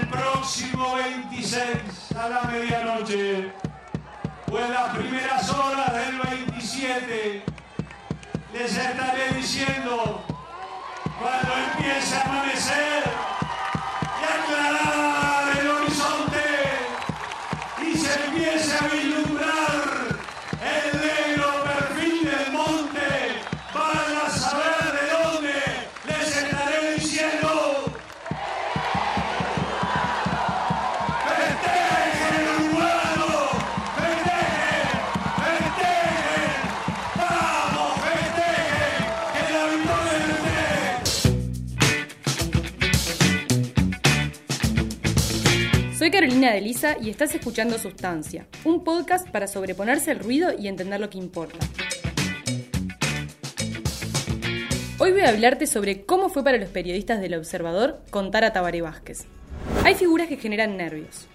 el 0.00 0.06
próximo 0.08 0.94
26 0.96 1.66
a 2.16 2.28
la 2.28 2.42
medianoche 2.42 3.50
o 4.50 4.58
en 4.58 4.72
las 4.72 4.96
primeras 4.96 5.48
horas 5.50 5.92
del 5.92 6.18
27 6.18 7.42
les 8.52 8.76
estaré 8.76 9.32
diciendo 9.34 10.22
cuando 11.20 11.52
empiece 11.72 12.16
a 12.16 12.22
amanecer 12.24 13.04
y 14.20 14.24
aclarar 14.24 15.15
Carolina 46.36 46.54
de 46.54 46.60
Lisa 46.60 46.96
y 47.00 47.08
estás 47.08 47.34
escuchando 47.34 47.78
Sustancia, 47.78 48.46
un 48.64 48.84
podcast 48.84 49.26
para 49.30 49.46
sobreponerse 49.46 50.10
al 50.10 50.18
ruido 50.18 50.52
y 50.52 50.68
entender 50.68 51.00
lo 51.00 51.08
que 51.08 51.16
importa. 51.16 51.56
Hoy 54.98 55.12
voy 55.12 55.22
a 55.22 55.30
hablarte 55.30 55.66
sobre 55.66 56.04
cómo 56.04 56.28
fue 56.28 56.44
para 56.44 56.58
los 56.58 56.68
periodistas 56.68 57.22
del 57.22 57.36
Observador 57.36 58.02
contar 58.10 58.44
a 58.44 58.52
Tabaré 58.52 58.82
Vázquez. 58.82 59.24
Hay 59.82 59.94
figuras 59.94 60.28
que 60.28 60.36
generan 60.36 60.76
nervios. 60.76 61.26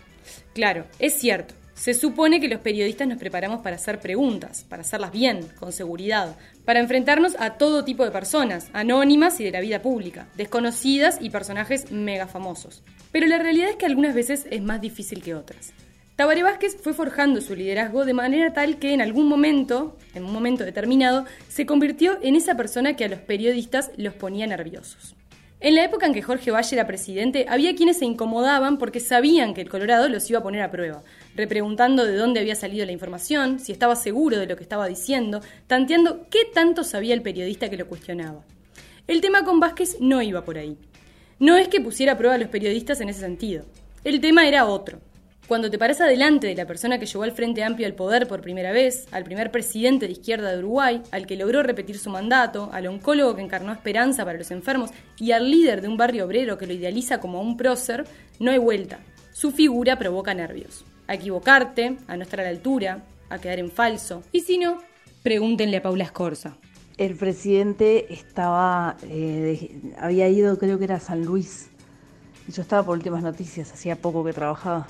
Claro, 0.54 0.86
es 1.00 1.16
cierto. 1.16 1.56
Se 1.82 1.96
supone 1.96 2.40
que 2.40 2.48
los 2.48 2.60
periodistas 2.60 3.08
nos 3.08 3.18
preparamos 3.18 3.62
para 3.62 3.78
hacer 3.78 4.00
preguntas, 4.00 4.64
para 4.70 4.84
hacerlas 4.84 5.12
bien, 5.12 5.48
con 5.60 5.72
seguridad, 5.72 6.36
para 6.64 6.80
enfrentarnos 6.80 7.36
a 7.40 7.56
todo 7.58 7.84
tipo 7.84 8.06
de 8.06 8.12
personas, 8.12 8.70
anónimas 8.72 9.40
y 9.40 9.46
de 9.46 9.50
la 9.50 9.62
vida 9.62 9.82
pública, 9.82 10.28
desconocidas 10.38 11.18
y 11.20 11.32
personajes 11.32 11.92
mega 11.92 12.28
famosos. 12.28 12.84
Pero 13.12 13.26
la 13.26 13.40
realidad 13.40 13.72
es 13.72 13.78
que 13.78 13.88
algunas 13.88 14.14
veces 14.14 14.46
es 14.52 14.62
más 14.62 14.80
difícil 14.80 15.24
que 15.24 15.34
otras. 15.34 15.74
Tabaré 16.16 16.44
Vázquez 16.44 16.78
fue 16.80 16.94
forjando 16.94 17.42
su 17.42 17.56
liderazgo 17.56 18.06
de 18.06 18.14
manera 18.14 18.54
tal 18.54 18.78
que 18.78 18.94
en 18.94 19.02
algún 19.02 19.28
momento, 19.28 19.98
en 20.14 20.24
un 20.24 20.34
momento 20.34 20.64
determinado, 20.64 21.26
se 21.50 21.66
convirtió 21.66 22.20
en 22.22 22.36
esa 22.36 22.54
persona 22.54 22.96
que 22.96 23.06
a 23.06 23.10
los 23.10 23.22
periodistas 23.22 23.90
los 23.98 24.14
ponía 24.14 24.46
nerviosos. 24.46 25.16
En 25.62 25.76
la 25.76 25.84
época 25.84 26.08
en 26.08 26.14
que 26.14 26.24
Jorge 26.24 26.50
Valle 26.50 26.76
era 26.76 26.88
presidente, 26.88 27.46
había 27.48 27.76
quienes 27.76 28.00
se 28.00 28.06
incomodaban 28.06 28.80
porque 28.80 29.00
sabían 29.00 29.54
que 29.54 29.62
el 29.62 29.70
Colorado 29.70 30.10
los 30.10 30.28
iba 30.28 30.40
a 30.40 30.44
poner 30.44 30.64
a 30.64 30.72
prueba, 30.72 31.04
repreguntando 31.36 32.06
de 32.06 32.16
dónde 32.16 32.40
había 32.40 32.56
salido 32.56 32.86
la 32.86 32.92
información, 32.92 33.60
si 33.60 33.72
estaba 33.72 33.96
seguro 33.96 34.38
de 34.38 34.48
lo 34.48 34.56
que 34.56 34.64
estaba 34.64 34.88
diciendo, 34.88 35.42
tanteando 35.68 36.28
qué 36.30 36.46
tanto 36.54 36.84
sabía 36.84 37.14
el 37.14 37.22
periodista 37.22 37.70
que 37.70 37.78
lo 37.78 37.88
cuestionaba. 37.88 38.44
El 39.08 39.22
tema 39.22 39.44
con 39.44 39.60
Vázquez 39.60 39.98
no 40.00 40.22
iba 40.22 40.44
por 40.44 40.58
ahí. 40.58 40.78
No 41.40 41.58
es 41.58 41.68
que 41.68 41.82
pusiera 41.82 42.14
a 42.14 42.18
prueba 42.18 42.36
a 42.36 42.38
los 42.38 42.50
periodistas 42.50 43.02
en 43.02 43.10
ese 43.10 43.22
sentido. 43.22 43.66
El 44.04 44.22
tema 44.22 44.48
era 44.48 44.66
otro. 44.66 45.00
Cuando 45.48 45.70
te 45.70 45.78
paras 45.78 46.00
adelante 46.00 46.48
de 46.48 46.56
la 46.56 46.66
persona 46.66 46.98
que 46.98 47.06
llevó 47.06 47.24
al 47.24 47.34
Frente 47.34 47.64
Amplio 47.64 47.86
al 47.86 47.94
poder 47.94 48.26
por 48.28 48.42
primera 48.42 48.72
vez, 48.72 49.08
al 49.12 49.26
primer 49.26 49.52
presidente 49.52 50.06
de 50.06 50.14
izquierda 50.14 50.52
de 50.52 50.60
Uruguay, 50.60 51.02
al 51.12 51.28
que 51.28 51.36
logró 51.36 51.62
repetir 51.62 51.98
su 51.98 52.10
mandato, 52.10 52.70
al 52.72 52.88
oncólogo 52.88 53.36
que 53.36 53.42
encarnó 53.42 53.74
esperanza 53.74 54.24
para 54.24 54.38
los 54.38 54.50
enfermos 54.52 54.92
y 55.18 55.34
al 55.34 55.52
líder 55.52 55.82
de 55.82 55.90
un 55.90 55.98
barrio 55.98 56.26
obrero 56.26 56.58
que 56.58 56.68
lo 56.68 56.74
idealiza 56.74 57.20
como 57.20 57.42
un 57.42 57.58
prócer, 57.58 58.06
no 58.40 58.52
hay 58.52 58.60
vuelta. 58.60 59.00
Su 59.34 59.52
figura 59.52 60.00
provoca 60.00 60.34
nervios. 60.34 60.86
A 61.12 61.16
equivocarte, 61.16 61.98
a 62.08 62.16
no 62.16 62.24
estar 62.24 62.40
a 62.40 62.44
la 62.44 62.50
altura, 62.52 63.04
a 63.30 63.38
quedar 63.38 63.60
en 63.60 63.70
falso. 63.70 64.24
Y 64.32 64.40
si 64.40 64.58
no, 64.58 64.78
pregúntenle 65.24 65.76
a 65.76 65.82
Paula 65.84 66.06
Escorza. 66.06 66.56
El 66.96 67.18
presidente 67.18 68.14
estaba, 68.14 68.96
eh, 69.04 69.82
había 70.00 70.30
ido, 70.30 70.58
creo 70.58 70.78
que 70.78 70.86
era 70.86 70.96
a 70.96 71.00
San 71.02 71.26
Luis. 71.26 71.70
Yo 72.48 72.62
estaba 72.62 72.86
por 72.86 72.96
últimas 72.96 73.24
noticias, 73.24 73.74
hacía 73.74 73.98
poco 73.98 74.24
que 74.24 74.32
trabajaba. 74.32 74.88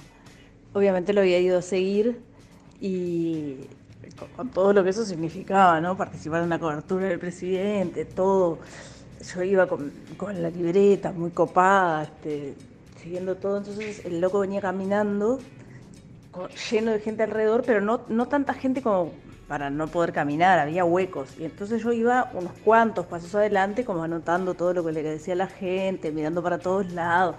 Obviamente 0.73 1.12
lo 1.12 1.22
había 1.22 1.40
ido 1.40 1.57
a 1.57 1.63
seguir 1.63 2.22
y 2.79 3.56
con, 4.35 4.50
todo 4.50 4.73
lo 4.73 4.84
que 4.84 4.91
eso 4.91 5.03
significaba, 5.06 5.81
¿no? 5.81 5.97
Participar 5.97 6.44
en 6.44 6.50
la 6.50 6.59
cobertura 6.59 7.07
del 7.07 7.17
presidente, 7.17 8.06
todo. 8.06 8.59
Yo 9.34 9.41
iba 9.41 9.66
con, 9.66 9.91
con 10.17 10.40
la 10.40 10.51
libreta 10.51 11.13
muy 11.13 11.31
copada, 11.31 12.03
este, 12.03 12.53
siguiendo 13.01 13.38
todo. 13.38 13.57
Entonces 13.57 14.06
el 14.06 14.22
loco 14.22 14.41
venía 14.41 14.62
caminando 14.62 15.40
lleno 16.69 16.92
de 16.92 17.00
gente 17.00 17.24
alrededor, 17.24 17.64
pero 17.66 17.81
no, 17.81 18.02
no 18.08 18.28
tanta 18.28 18.53
gente 18.53 18.81
como 18.81 19.12
para 19.47 19.69
no 19.69 19.88
poder 19.88 20.14
caminar, 20.14 20.59
había 20.59 20.86
huecos. 20.86 21.38
Y 21.38 21.44
entonces 21.44 21.84
yo 21.84 21.92
iba 21.92 22.31
unos 22.34 22.53
cuantos 22.64 23.06
pasos 23.06 23.36
adelante, 23.36 23.84
como 23.84 24.03
anotando 24.03 24.53
todo 24.53 24.74
lo 24.74 24.86
que 24.86 24.94
le 24.94 25.03
decía 25.03 25.36
la 25.36 25.47
gente, 25.47 26.12
mirando 26.12 26.41
para 26.41 26.58
todos 26.58 26.91
lados, 26.94 27.36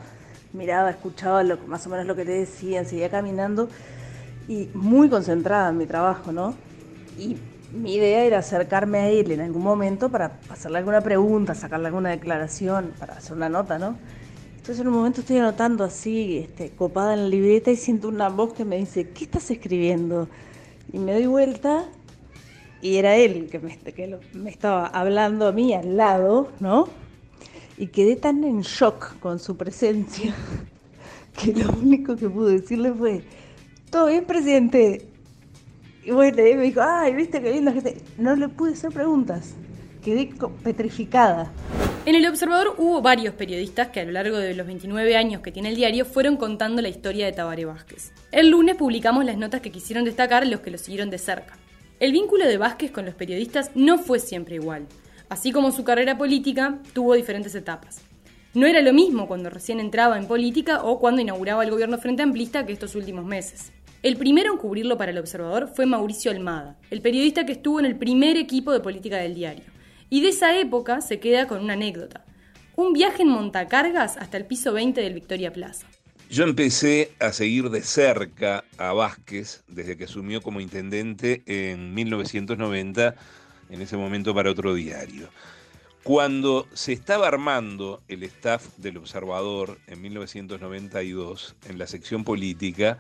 miraba, 0.52 0.90
escuchaba 0.90 1.42
lo, 1.42 1.56
más 1.66 1.86
o 1.86 1.90
menos 1.90 2.06
lo 2.06 2.14
que 2.14 2.26
le 2.26 2.32
decían, 2.32 2.84
seguía 2.84 3.08
caminando 3.08 3.68
y 4.46 4.68
muy 4.74 5.08
concentrada 5.08 5.70
en 5.70 5.78
mi 5.78 5.86
trabajo, 5.86 6.32
¿no? 6.32 6.54
Y 7.18 7.38
mi 7.72 7.94
idea 7.94 8.24
era 8.24 8.38
acercarme 8.38 8.98
a 8.98 9.08
él 9.08 9.30
en 9.30 9.40
algún 9.40 9.62
momento 9.62 10.10
para 10.10 10.32
hacerle 10.50 10.78
alguna 10.78 11.00
pregunta, 11.00 11.54
sacarle 11.54 11.86
alguna 11.86 12.10
declaración, 12.10 12.92
para 12.98 13.14
hacer 13.14 13.34
una 13.34 13.48
nota, 13.48 13.78
¿no? 13.78 13.96
Entonces 14.62 14.82
en 14.82 14.88
un 14.90 14.94
momento 14.94 15.22
estoy 15.22 15.38
anotando 15.38 15.82
así, 15.82 16.38
este, 16.38 16.70
copada 16.70 17.14
en 17.14 17.24
la 17.24 17.28
libreta 17.28 17.72
y 17.72 17.76
siento 17.76 18.06
una 18.06 18.28
voz 18.28 18.52
que 18.52 18.64
me 18.64 18.76
dice, 18.76 19.08
¿qué 19.08 19.24
estás 19.24 19.50
escribiendo? 19.50 20.28
Y 20.92 21.00
me 21.00 21.14
doy 21.14 21.26
vuelta 21.26 21.88
y 22.80 22.94
era 22.94 23.16
él 23.16 23.48
que 23.50 23.58
me, 23.58 23.76
que 23.76 24.20
me 24.34 24.50
estaba 24.50 24.86
hablando 24.86 25.48
a 25.48 25.52
mí 25.52 25.74
al 25.74 25.96
lado, 25.96 26.52
¿no? 26.60 26.86
Y 27.76 27.88
quedé 27.88 28.14
tan 28.14 28.44
en 28.44 28.60
shock 28.60 29.18
con 29.18 29.40
su 29.40 29.56
presencia 29.56 30.32
que 31.42 31.54
lo 31.54 31.68
único 31.72 32.14
que 32.14 32.30
pude 32.30 32.60
decirle 32.60 32.92
fue, 32.92 33.24
¿todo 33.90 34.06
bien, 34.06 34.24
presidente? 34.26 35.08
Y 36.04 36.12
bueno, 36.12 36.38
y 36.38 36.54
me 36.54 36.62
dijo, 36.62 36.82
ay, 36.84 37.16
viste 37.16 37.42
qué 37.42 37.50
linda 37.50 37.72
gente. 37.72 37.96
No 38.16 38.36
le 38.36 38.48
pude 38.48 38.74
hacer 38.74 38.92
preguntas, 38.92 39.56
quedé 40.04 40.30
petrificada. 40.62 41.50
En 42.04 42.16
El 42.16 42.26
Observador 42.26 42.74
hubo 42.78 43.00
varios 43.00 43.32
periodistas 43.34 43.90
que 43.90 44.00
a 44.00 44.04
lo 44.04 44.10
largo 44.10 44.36
de 44.36 44.54
los 44.54 44.66
29 44.66 45.16
años 45.16 45.40
que 45.40 45.52
tiene 45.52 45.68
el 45.68 45.76
diario 45.76 46.04
fueron 46.04 46.36
contando 46.36 46.82
la 46.82 46.88
historia 46.88 47.26
de 47.26 47.32
Tabaré 47.32 47.64
Vázquez. 47.64 48.12
El 48.32 48.48
lunes 48.48 48.74
publicamos 48.74 49.24
las 49.24 49.36
notas 49.36 49.60
que 49.60 49.70
quisieron 49.70 50.04
destacar 50.04 50.44
los 50.48 50.58
que 50.62 50.72
lo 50.72 50.78
siguieron 50.78 51.10
de 51.10 51.18
cerca. 51.18 51.56
El 52.00 52.10
vínculo 52.10 52.44
de 52.48 52.58
Vázquez 52.58 52.90
con 52.90 53.06
los 53.06 53.14
periodistas 53.14 53.70
no 53.76 53.98
fue 53.98 54.18
siempre 54.18 54.56
igual. 54.56 54.88
Así 55.28 55.52
como 55.52 55.70
su 55.70 55.84
carrera 55.84 56.18
política 56.18 56.80
tuvo 56.92 57.14
diferentes 57.14 57.54
etapas. 57.54 58.00
No 58.52 58.66
era 58.66 58.82
lo 58.82 58.92
mismo 58.92 59.28
cuando 59.28 59.48
recién 59.48 59.78
entraba 59.78 60.18
en 60.18 60.26
política 60.26 60.82
o 60.82 60.98
cuando 60.98 61.22
inauguraba 61.22 61.62
el 61.62 61.70
gobierno 61.70 61.98
frente 61.98 62.24
amplista 62.24 62.66
que 62.66 62.72
estos 62.72 62.96
últimos 62.96 63.24
meses. 63.24 63.70
El 64.02 64.16
primero 64.16 64.50
en 64.52 64.58
cubrirlo 64.58 64.98
para 64.98 65.12
el 65.12 65.18
Observador 65.18 65.70
fue 65.72 65.86
Mauricio 65.86 66.32
Almada, 66.32 66.76
el 66.90 67.00
periodista 67.00 67.46
que 67.46 67.52
estuvo 67.52 67.78
en 67.78 67.86
el 67.86 67.94
primer 67.94 68.36
equipo 68.36 68.72
de 68.72 68.80
política 68.80 69.18
del 69.18 69.36
diario. 69.36 69.71
Y 70.12 70.20
de 70.20 70.28
esa 70.28 70.58
época 70.58 71.00
se 71.00 71.20
queda 71.20 71.46
con 71.46 71.64
una 71.64 71.72
anécdota. 71.72 72.22
Un 72.76 72.92
viaje 72.92 73.22
en 73.22 73.30
montacargas 73.30 74.18
hasta 74.18 74.36
el 74.36 74.44
piso 74.44 74.74
20 74.74 75.00
del 75.00 75.14
Victoria 75.14 75.54
Plaza. 75.54 75.86
Yo 76.28 76.44
empecé 76.44 77.12
a 77.18 77.32
seguir 77.32 77.70
de 77.70 77.80
cerca 77.80 78.62
a 78.76 78.92
Vázquez 78.92 79.64
desde 79.68 79.96
que 79.96 80.04
asumió 80.04 80.42
como 80.42 80.60
intendente 80.60 81.42
en 81.46 81.94
1990, 81.94 83.14
en 83.70 83.80
ese 83.80 83.96
momento 83.96 84.34
para 84.34 84.50
otro 84.50 84.74
diario. 84.74 85.30
Cuando 86.02 86.68
se 86.74 86.92
estaba 86.92 87.26
armando 87.26 88.02
el 88.08 88.22
staff 88.24 88.66
del 88.76 88.98
Observador 88.98 89.78
en 89.86 90.02
1992, 90.02 91.56
en 91.70 91.78
la 91.78 91.86
sección 91.86 92.22
política, 92.22 92.98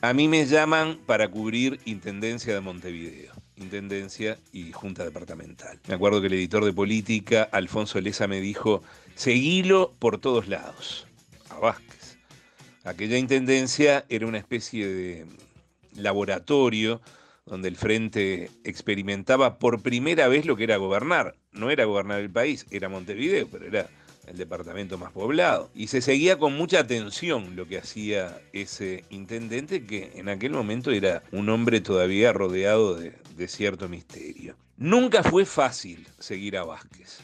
a 0.00 0.12
mí 0.14 0.26
me 0.26 0.44
llaman 0.46 0.98
para 1.06 1.28
cubrir 1.28 1.78
Intendencia 1.84 2.52
de 2.52 2.60
Montevideo, 2.60 3.34
Intendencia 3.60 4.38
y 4.52 4.72
Junta 4.72 5.04
Departamental. 5.04 5.78
Me 5.86 5.94
acuerdo 5.94 6.20
que 6.20 6.26
el 6.28 6.32
editor 6.34 6.64
de 6.64 6.72
política, 6.72 7.48
Alfonso 7.52 8.00
Leza, 8.00 8.26
me 8.26 8.40
dijo, 8.40 8.82
seguilo 9.14 9.94
por 9.98 10.18
todos 10.18 10.48
lados, 10.48 11.06
a 11.50 11.58
Vázquez. 11.58 12.18
Aquella 12.84 13.18
intendencia 13.18 14.04
era 14.08 14.26
una 14.26 14.38
especie 14.38 14.86
de 14.86 15.26
laboratorio 15.94 17.00
donde 17.44 17.68
el 17.68 17.76
frente 17.76 18.50
experimentaba 18.64 19.58
por 19.58 19.82
primera 19.82 20.28
vez 20.28 20.46
lo 20.46 20.56
que 20.56 20.64
era 20.64 20.76
gobernar. 20.76 21.34
No 21.52 21.70
era 21.70 21.84
gobernar 21.84 22.20
el 22.20 22.30
país, 22.30 22.66
era 22.70 22.88
Montevideo, 22.88 23.48
pero 23.50 23.66
era 23.66 23.88
el 24.30 24.36
departamento 24.36 24.96
más 24.96 25.12
poblado. 25.12 25.70
Y 25.74 25.88
se 25.88 26.00
seguía 26.00 26.38
con 26.38 26.56
mucha 26.56 26.80
atención 26.80 27.56
lo 27.56 27.66
que 27.66 27.78
hacía 27.78 28.40
ese 28.52 29.04
intendente, 29.10 29.84
que 29.84 30.12
en 30.14 30.28
aquel 30.28 30.52
momento 30.52 30.90
era 30.90 31.22
un 31.32 31.48
hombre 31.48 31.80
todavía 31.80 32.32
rodeado 32.32 32.96
de, 32.96 33.12
cierto 33.48 33.88
misterio. 33.88 34.54
Nunca 34.76 35.22
fue 35.22 35.46
fácil 35.46 36.06
seguir 36.18 36.58
a 36.58 36.64
Vázquez. 36.64 37.20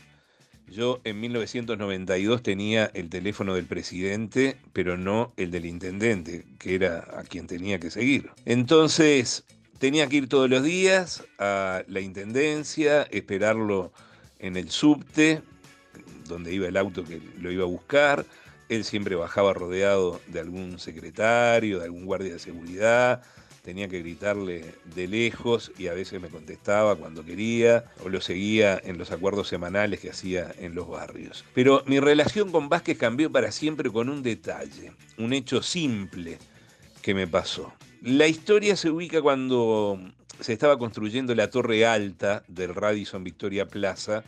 Yo 0.66 1.00
en 1.04 1.20
1992 1.20 2.42
tenía 2.42 2.90
el 2.94 3.10
teléfono 3.10 3.54
del 3.54 3.66
presidente, 3.66 4.56
pero 4.72 4.96
no 4.96 5.34
el 5.36 5.50
del 5.50 5.66
intendente, 5.66 6.46
que 6.58 6.74
era 6.74 7.06
a 7.18 7.22
quien 7.22 7.46
tenía 7.46 7.78
que 7.78 7.90
seguir. 7.90 8.30
Entonces 8.46 9.44
tenía 9.78 10.08
que 10.08 10.16
ir 10.16 10.28
todos 10.28 10.48
los 10.48 10.62
días 10.62 11.22
a 11.38 11.82
la 11.86 12.00
intendencia, 12.00 13.02
esperarlo 13.10 13.92
en 14.38 14.56
el 14.56 14.70
subte, 14.70 15.42
donde 16.28 16.52
iba 16.52 16.68
el 16.68 16.76
auto 16.76 17.04
que 17.04 17.20
lo 17.40 17.50
iba 17.50 17.64
a 17.64 17.68
buscar. 17.68 18.24
Él 18.68 18.84
siempre 18.84 19.14
bajaba 19.14 19.54
rodeado 19.54 20.20
de 20.26 20.40
algún 20.40 20.78
secretario, 20.78 21.78
de 21.78 21.84
algún 21.84 22.04
guardia 22.04 22.32
de 22.32 22.38
seguridad, 22.38 23.22
tenía 23.66 23.88
que 23.88 23.98
gritarle 23.98 24.64
de 24.94 25.08
lejos 25.08 25.72
y 25.76 25.88
a 25.88 25.92
veces 25.92 26.22
me 26.22 26.28
contestaba 26.28 26.94
cuando 26.94 27.24
quería 27.24 27.84
o 28.04 28.08
lo 28.08 28.20
seguía 28.20 28.80
en 28.82 28.96
los 28.96 29.10
acuerdos 29.10 29.48
semanales 29.48 29.98
que 29.98 30.10
hacía 30.10 30.54
en 30.60 30.76
los 30.76 30.88
barrios. 30.88 31.44
Pero 31.52 31.82
mi 31.84 31.98
relación 31.98 32.52
con 32.52 32.68
Vázquez 32.68 32.96
cambió 32.96 33.30
para 33.30 33.50
siempre 33.50 33.90
con 33.90 34.08
un 34.08 34.22
detalle, 34.22 34.92
un 35.18 35.32
hecho 35.32 35.62
simple 35.62 36.38
que 37.02 37.12
me 37.12 37.26
pasó. 37.26 37.72
La 38.02 38.28
historia 38.28 38.76
se 38.76 38.88
ubica 38.88 39.20
cuando 39.20 39.98
se 40.38 40.52
estaba 40.52 40.78
construyendo 40.78 41.34
la 41.34 41.50
torre 41.50 41.84
alta 41.84 42.44
del 42.46 42.72
Radisson 42.72 43.24
Victoria 43.24 43.66
Plaza, 43.66 44.22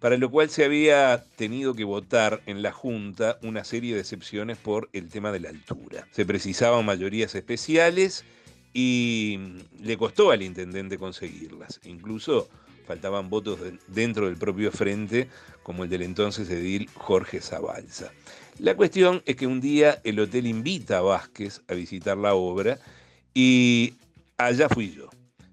para 0.00 0.16
lo 0.16 0.30
cual 0.30 0.48
se 0.50 0.64
había 0.64 1.24
tenido 1.36 1.74
que 1.74 1.84
votar 1.84 2.40
en 2.46 2.62
la 2.62 2.72
Junta 2.72 3.38
una 3.42 3.64
serie 3.64 3.94
de 3.94 4.00
excepciones 4.00 4.56
por 4.56 4.88
el 4.92 5.08
tema 5.10 5.30
de 5.30 5.40
la 5.40 5.50
altura. 5.50 6.08
Se 6.10 6.24
precisaban 6.24 6.86
mayorías 6.86 7.34
especiales 7.34 8.24
y 8.72 9.38
le 9.80 9.98
costó 9.98 10.30
al 10.30 10.42
intendente 10.42 10.96
conseguirlas. 10.96 11.80
Incluso 11.84 12.48
faltaban 12.86 13.28
votos 13.28 13.60
dentro 13.88 14.26
del 14.26 14.36
propio 14.36 14.72
frente, 14.72 15.28
como 15.62 15.84
el 15.84 15.90
del 15.90 16.02
entonces 16.02 16.48
edil 16.48 16.88
Jorge 16.94 17.40
Zabalza. 17.40 18.10
La 18.58 18.74
cuestión 18.76 19.22
es 19.26 19.36
que 19.36 19.46
un 19.46 19.60
día 19.60 20.00
el 20.02 20.18
hotel 20.18 20.46
invita 20.46 20.98
a 20.98 21.02
Vázquez 21.02 21.60
a 21.68 21.74
visitar 21.74 22.16
la 22.16 22.34
obra 22.34 22.78
y 23.34 23.94
allá 24.38 24.68
fui 24.68 24.92
yo. 24.92 25.10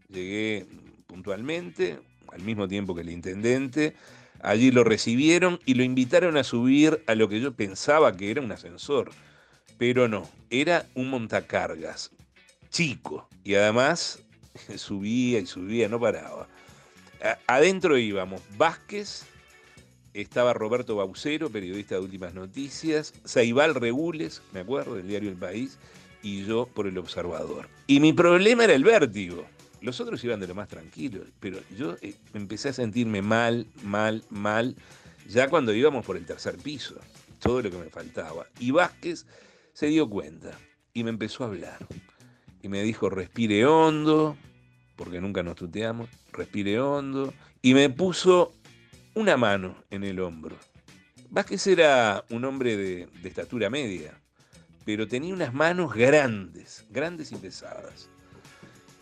Llegué 0.10 0.66
puntualmente, 1.06 2.00
al 2.32 2.42
mismo 2.42 2.68
tiempo 2.68 2.96
que 2.96 3.02
el 3.02 3.10
intendente. 3.10 3.96
Allí 4.48 4.72
lo 4.72 4.86
recibieron 4.86 5.60
y 5.66 5.74
lo 5.74 5.84
invitaron 5.84 6.38
a 6.38 6.44
subir 6.46 7.04
a 7.06 7.16
lo 7.16 7.28
que 7.28 7.42
yo 7.42 7.54
pensaba 7.54 8.16
que 8.16 8.32
era 8.32 8.40
un 8.40 8.50
ascensor. 8.50 9.12
Pero 9.78 10.08
no, 10.08 10.30
era 10.50 10.86
un 10.94 11.10
montacargas 11.10 12.12
chico. 12.70 13.28
Y 13.44 13.56
además 13.56 14.24
subía 14.78 15.40
y 15.40 15.46
subía, 15.48 15.90
no 15.90 16.00
paraba. 16.00 16.48
Adentro 17.46 17.98
íbamos 17.98 18.42
Vázquez, 18.58 19.26
estaba 20.14 20.54
Roberto 20.54 20.96
Baucero, 20.96 21.50
periodista 21.50 21.96
de 21.96 22.02
Últimas 22.02 22.34
Noticias, 22.34 23.14
Saibal 23.26 23.76
Regules, 23.76 24.42
me 24.54 24.62
acuerdo, 24.62 24.96
del 24.96 25.10
diario 25.10 25.30
El 25.30 25.36
País, 25.36 25.78
y 26.24 26.46
yo 26.46 26.68
por 26.74 26.88
El 26.88 26.98
Observador. 26.98 27.68
Y 27.86 28.00
mi 28.00 28.14
problema 28.14 28.64
era 28.64 28.76
el 28.76 28.86
vértigo. 28.86 29.46
Los 29.82 30.00
otros 30.02 30.24
iban 30.24 30.40
de 30.40 30.48
lo 30.48 30.56
más 30.56 30.68
tranquilos, 30.68 31.28
pero 31.40 31.60
yo 31.78 31.96
eh, 32.02 32.16
empecé 32.34 32.70
a 32.70 32.74
sentirme 32.74 33.22
mal, 33.22 33.68
mal, 33.84 34.24
mal, 34.30 34.76
ya 35.28 35.50
cuando 35.50 35.74
íbamos 35.74 36.06
por 36.06 36.18
el 36.18 36.26
tercer 36.26 36.58
piso, 36.58 36.96
todo 37.40 37.62
lo 37.62 37.70
que 37.70 37.78
me 37.78 37.90
faltaba. 37.90 38.48
Y 38.60 38.72
Vázquez 38.72 39.26
se 39.74 39.88
dio 39.88 40.10
cuenta 40.10 40.52
y 40.94 41.04
me 41.04 41.10
empezó 41.10 41.44
a 41.44 41.48
hablar 41.48 41.78
y 42.62 42.70
me 42.70 42.82
dijo 42.82 43.10
respire 43.10 43.66
hondo, 43.66 44.36
porque 44.96 45.22
nunca 45.22 45.44
nos 45.44 45.56
tuteamos, 45.56 46.10
respire 46.32 46.80
hondo, 46.80 47.34
y 47.62 47.74
me 47.74 47.90
puso 47.90 48.54
una 49.14 49.38
mano 49.38 49.76
en 49.92 50.04
el 50.04 50.20
hombro. 50.20 50.56
Vázquez 51.30 51.68
era 51.68 52.26
un 52.30 52.46
hombre 52.46 52.78
de 52.78 53.08
estatura 53.24 53.70
media, 53.70 54.20
pero 54.86 55.08
tenía 55.08 55.34
unas 55.34 55.54
manos 55.54 55.94
grandes, 55.94 56.86
grandes 56.90 57.32
y 57.32 57.36
pesadas. 57.36 58.10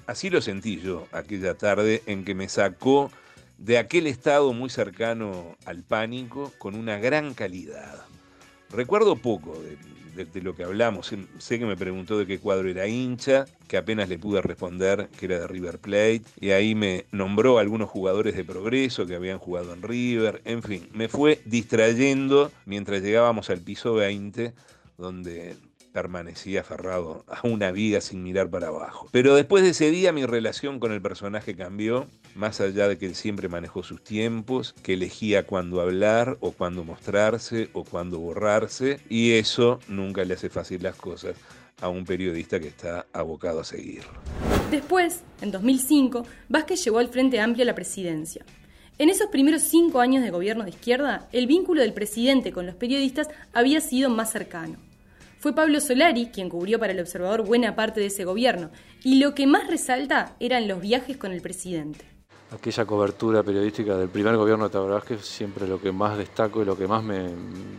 Así 0.07 0.29
lo 0.29 0.41
sentí 0.41 0.79
yo 0.79 1.07
aquella 1.11 1.55
tarde 1.55 2.03
en 2.05 2.25
que 2.25 2.35
me 2.35 2.47
sacó 2.47 3.11
de 3.57 3.77
aquel 3.77 4.07
estado 4.07 4.53
muy 4.53 4.69
cercano 4.69 5.55
al 5.65 5.83
pánico 5.83 6.51
con 6.57 6.75
una 6.75 6.97
gran 6.97 7.33
calidad. 7.33 8.05
Recuerdo 8.69 9.15
poco 9.15 9.57
de, 10.15 10.41
lo 10.41 10.55
que 10.55 10.63
hablamos. 10.63 11.11
Sé 11.39 11.59
que 11.59 11.65
me 11.65 11.75
preguntó 11.75 12.17
de 12.17 12.25
qué 12.25 12.39
cuadro 12.39 12.69
era 12.69 12.87
hincha, 12.87 13.45
que 13.67 13.77
apenas 13.77 14.07
le 14.07 14.19
pude 14.19 14.41
responder 14.41 15.09
que 15.17 15.25
era 15.25 15.39
de 15.39 15.47
River 15.47 15.79
Plate, 15.79 16.23
y 16.39 16.51
ahí 16.51 16.75
me 16.75 17.05
nombró 17.11 17.57
algunos 17.57 17.89
jugadores 17.89 18.35
de 18.35 18.43
progreso 18.43 19.05
que 19.05 19.15
habían 19.15 19.39
jugado 19.39 19.73
en 19.73 19.81
River, 19.81 20.41
en 20.45 20.61
fin, 20.63 20.87
me 20.93 21.09
fue 21.09 21.41
distrayendo 21.45 22.51
mientras 22.65 23.01
llegábamos 23.01 23.49
al 23.49 23.61
piso 23.61 23.93
20, 23.95 24.53
donde 24.97 25.55
permanecía 25.95 26.59
aferrado 26.59 27.23
a 27.29 27.47
una 27.47 27.71
viga 27.71 28.01
sin 28.01 28.21
mirar 28.21 28.49
para 28.49 28.67
abajo. 28.67 29.07
Pero 29.13 29.33
después 29.33 29.63
de 29.63 29.69
ese 29.69 29.91
día 29.91 30.11
mi 30.11 30.25
relación 30.25 30.81
con 30.81 30.91
el 30.91 31.01
personaje 31.01 31.55
cambió, 31.55 32.07
más 32.35 32.59
allá 32.59 32.89
de 32.89 32.97
que 32.97 33.05
él 33.05 33.15
siempre 33.15 33.47
manejó 33.47 33.81
sus 33.81 34.03
tiempos, 34.03 34.75
que 34.83 34.95
elegía 34.95 35.47
cuándo 35.47 35.79
hablar 35.79 36.35
o 36.41 36.51
cuándo 36.51 36.83
mostrarse 36.83 37.69
o 37.71 37.85
cuándo 37.85 38.19
borrarse, 38.19 38.99
y 39.07 39.31
eso 39.31 39.79
nunca 39.87 40.25
le 40.25 40.33
hace 40.33 40.49
fácil 40.49 40.83
las 40.83 40.97
cosas 40.97 41.37
a 41.79 41.87
un 41.87 42.03
periodista 42.03 42.59
que 42.59 42.67
está 42.67 43.05
abocado 43.13 43.61
a 43.61 43.63
seguir. 43.63 44.03
Después, 44.71 45.21
en 45.41 45.51
2005, 45.51 46.25
Vázquez 46.49 46.83
llegó 46.83 46.99
al 46.99 47.07
Frente 47.07 47.39
Amplio 47.39 47.63
a 47.63 47.67
la 47.67 47.75
presidencia. 47.75 48.43
En 48.97 49.09
esos 49.09 49.27
primeros 49.27 49.61
cinco 49.61 50.01
años 50.01 50.23
de 50.23 50.29
gobierno 50.29 50.65
de 50.65 50.71
izquierda, 50.71 51.29
el 51.31 51.47
vínculo 51.47 51.81
del 51.81 51.93
presidente 51.93 52.51
con 52.51 52.65
los 52.65 52.75
periodistas 52.75 53.29
había 53.53 53.79
sido 53.79 54.09
más 54.09 54.33
cercano. 54.33 54.77
Fue 55.45 55.53
Pablo 55.53 55.79
Solari 55.79 56.31
quien 56.33 56.49
cubrió 56.49 56.79
para 56.79 56.91
el 56.91 56.99
observador 56.99 57.45
buena 57.45 57.75
parte 57.75 57.99
de 57.99 58.07
ese 58.07 58.25
gobierno, 58.25 58.71
y 59.03 59.19
lo 59.19 59.35
que 59.35 59.45
más 59.45 59.67
resalta 59.67 60.35
eran 60.39 60.67
los 60.67 60.81
viajes 60.81 61.17
con 61.17 61.31
el 61.31 61.41
presidente. 61.43 62.03
Aquella 62.49 62.83
cobertura 62.83 63.43
periodística 63.43 63.95
del 63.95 64.09
primer 64.09 64.37
gobierno 64.37 64.67
de 64.69 64.79
Vázquez, 64.79 65.23
siempre 65.23 65.67
lo 65.67 65.79
que 65.79 65.91
más 65.91 66.17
destaco 66.17 66.63
y 66.63 66.65
lo 66.65 66.75
que 66.75 66.87
más 66.87 67.03
me, 67.03 67.29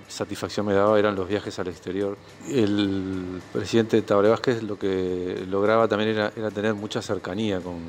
satisfacción 0.07 0.65
me 0.65 0.75
daba 0.75 0.97
eran 0.97 1.17
los 1.17 1.27
viajes 1.27 1.59
al 1.59 1.67
exterior. 1.67 2.17
El 2.49 3.43
presidente 3.53 3.97
de 3.97 4.03
Tabaré 4.03 4.29
Vázquez 4.29 4.63
lo 4.63 4.79
que 4.79 5.45
lograba 5.49 5.89
también 5.89 6.11
era 6.11 6.51
tener 6.53 6.73
mucha 6.75 7.03
cercanía 7.03 7.59
con, 7.59 7.81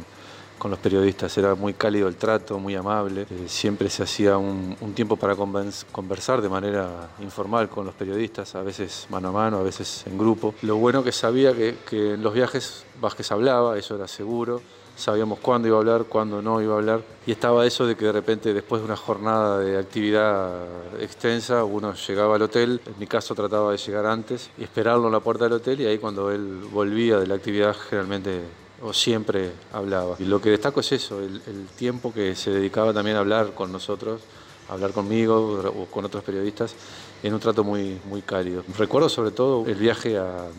con 0.57 0.71
los 0.71 0.80
periodistas. 0.80 1.38
Era 1.38 1.56
muy 1.56 1.74
cálido 1.74 2.07
el 2.07 2.15
trato, 2.15 2.59
muy 2.59 2.75
amable. 2.75 3.21
Eh, 3.30 3.45
siempre 3.48 3.89
se 3.89 4.04
hacía 4.04 4.38
un, 4.38 4.75
tiempo 4.95 5.15
para 5.15 5.36
conversar 5.36 6.42
de 6.42 6.50
manera 6.50 7.09
informal 7.19 7.69
con 7.69 7.86
los 7.86 7.94
periodistas, 7.94 8.56
a 8.56 8.63
veces 8.63 9.06
mano 9.09 9.30
a 9.30 9.31
mano, 9.31 9.57
a 9.57 9.63
veces 9.63 10.04
en 10.07 10.18
grupo. 10.18 10.56
Lo 10.63 10.77
bueno 10.77 11.04
que 11.04 11.12
sabía 11.12 11.54
que, 11.54 11.78
que 11.87 12.14
en 12.14 12.23
los 12.23 12.33
viajes 12.33 12.85
Vázquez 12.99 13.31
hablaba, 13.31 13.78
eso 13.78 13.95
era 13.95 14.07
seguro. 14.07 14.61
Sabíamos 14.95 15.37
cuándo 15.37 15.68
iba 15.68 15.78
a 15.78 15.80
hablar, 15.80 16.06
cuándo 16.06 16.42
no 16.42 16.59
iba 16.59 16.73
a 16.73 16.78
hablar. 16.78 17.02
Y 17.28 17.31
estaba 17.31 17.68
eso 17.68 17.85
de 17.85 17.95
que 17.95 18.06
de 18.06 18.11
repente, 18.11 18.52
después 18.52 18.81
de 18.81 18.87
una 18.87 18.95
jornada 18.95 19.59
de 19.59 19.78
actividad 19.78 20.66
extensa, 20.99 21.64
uno 21.64 21.94
llegaba 21.94 22.35
al 22.35 22.42
hotel. 22.42 22.81
En 22.83 22.97
mi 22.97 23.06
caso, 23.06 23.35
trataba 23.35 23.71
de 23.71 23.78
llegar 23.78 24.07
antes 24.07 24.49
y 24.57 24.64
esperarlo 24.64 25.06
en 25.06 25.14
la 25.14 25.19
puerta 25.19 25.44
del 25.44 25.54
hotel. 25.54 25.81
Y 25.81 25.85
ahí, 25.85 25.99
cuando 25.99 26.31
él 26.31 26.61
volvía 26.71 27.19
de 27.19 27.28
la 27.28 27.35
actividad, 27.35 27.76
generalmente 27.76 28.42
o 28.81 28.94
siempre 28.94 29.52
hablaba. 29.74 30.16
Y 30.19 30.26
lo 30.26 30.42
que 30.42 30.50
destaco 30.50 30.80
es 30.80 30.92
eso, 30.92 31.19
el, 31.22 31.68
tiempo 31.78 32.14
que 32.14 32.36
se 32.36 32.52
dedicaba 32.52 32.94
también 32.94 33.18
a 33.18 33.19
hablar 33.19 33.54
con 33.54 33.72
nosotros, 33.72 34.22
a 34.69 34.74
hablar 34.74 34.92
conmigo 34.92 35.62
o 35.66 35.86
con 35.86 36.06
otros 36.06 36.24
periodistas, 36.24 36.74
en 37.24 37.34
un 37.34 37.40
trato 37.40 37.64
muy, 37.64 38.00
muy 38.06 38.22
cálido. 38.22 38.64
Recuerdo 38.78 39.10
sobre 39.10 39.31
todo 39.31 39.66
el 39.68 39.76
viaje 39.76 40.18
a, 40.18 40.50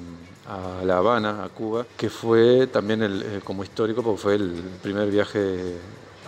La 0.85 0.97
Habana, 0.97 1.45
a 1.45 1.49
Cuba, 1.51 1.87
que 1.97 2.09
fue 2.09 2.69
también 2.69 3.03
el, 3.03 3.23
eh, 3.23 3.41
como 3.45 3.63
histórico, 3.63 4.03
porque 4.03 4.23
fue 4.23 4.35
el 4.37 4.53
primer 4.83 5.11
viaje 5.11 5.77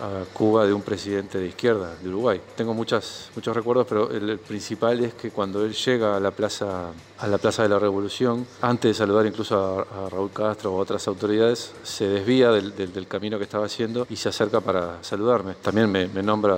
a 0.01 0.25
Cuba 0.33 0.65
de 0.65 0.73
un 0.73 0.81
presidente 0.81 1.37
de 1.37 1.47
izquierda, 1.47 1.95
de 2.01 2.09
Uruguay. 2.09 2.41
Tengo 2.55 2.73
muchas, 2.73 3.29
muchos 3.35 3.55
recuerdos, 3.55 3.85
pero 3.87 4.09
el, 4.09 4.39
principal 4.39 4.99
es 5.03 5.13
que 5.13 5.31
cuando 5.31 5.63
él 5.63 5.73
llega 5.73 6.17
a 6.17 6.19
la, 6.19 6.31
plaza, 6.31 6.91
a 7.19 7.27
la 7.27 7.37
Plaza 7.37 7.63
de 7.63 7.69
la 7.69 7.79
Revolución, 7.79 8.45
antes 8.61 8.89
de 8.89 8.93
saludar 8.95 9.25
incluso 9.25 9.55
a, 9.79 10.09
Raúl 10.09 10.31
Castro 10.31 10.73
o 10.73 10.79
a 10.79 10.81
otras 10.81 11.07
autoridades, 11.07 11.73
se 11.83 12.07
desvía 12.07 12.51
del, 12.51 13.07
camino 13.07 13.37
que 13.37 13.43
estaba 13.43 13.65
haciendo 13.65 14.07
y 14.09 14.15
se 14.15 14.29
acerca 14.29 14.61
para 14.61 15.03
saludarme. 15.03 15.53
También 15.61 15.91
me, 15.91 16.07
me 16.07 16.23
nombra 16.23 16.57